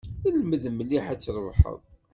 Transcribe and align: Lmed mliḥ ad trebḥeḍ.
Lmed 0.35 0.63
mliḥ 0.71 1.05
ad 1.13 1.19
trebḥeḍ. 1.21 1.79